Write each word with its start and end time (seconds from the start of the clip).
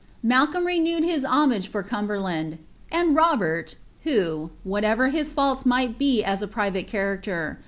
Malcolm 0.23 0.65
re 0.65 0.79
newed 0.79 1.03
his 1.05 1.23
homage 1.23 1.67
for 1.67 1.83
Cumbprlund; 1.83 2.57
anil 2.91 3.13
Itoherl, 3.15 3.75
who, 4.01 4.49
whatever 4.63 5.11
liis 5.11 5.31
fniills 5.31 5.63
might 5.63 5.99
be 5.99 6.23
as 6.23 6.41
a 6.41 6.47
privnie 6.47 6.83
characier. 6.87 7.57